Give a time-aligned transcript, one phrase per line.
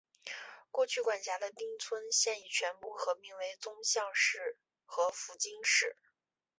[0.71, 5.95] 过去管辖的町村现已全部合并为宗像市和福津市。